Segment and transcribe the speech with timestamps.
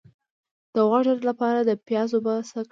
[0.73, 2.69] د غوږ درد لپاره د پیاز اوبه څه کړم؟